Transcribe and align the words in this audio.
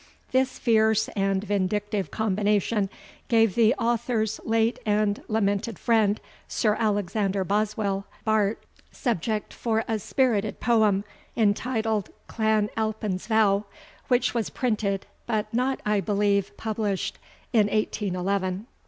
This 0.31 0.57
fierce 0.57 1.09
and 1.09 1.43
vindictive 1.43 2.09
combination 2.09 2.89
gave 3.27 3.53
the 3.53 3.75
author's 3.75 4.39
late 4.43 4.79
and 4.83 5.21
lamented 5.27 5.77
friend, 5.77 6.19
Sir 6.47 6.75
Alexander 6.79 7.43
Boswell, 7.43 8.07
Bart., 8.25 8.63
subject 8.91 9.53
for 9.53 9.83
a 9.87 9.99
spirited 9.99 10.59
poem, 10.59 11.03
entitled 11.37 12.09
"Clan 12.25 12.71
Alpin's 12.75 13.27
Vow," 13.27 13.65
which 14.07 14.33
was 14.33 14.49
printed, 14.49 15.05
but 15.27 15.53
not, 15.53 15.79
I 15.85 15.99
believe, 16.01 16.57
published, 16.57 17.19
in 17.53 17.67
1811 17.67 17.73
[See 17.77 18.09
Appendix 18.39 18.59
No. 18.59 18.65
I]. 18.65 18.73